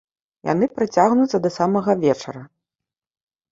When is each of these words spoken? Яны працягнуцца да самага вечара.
Яны 0.47 0.65
працягнуцца 0.79 1.37
да 1.45 1.53
самага 1.59 1.91
вечара. 2.07 2.43